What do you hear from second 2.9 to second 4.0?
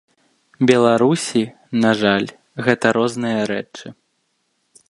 розныя рэчы.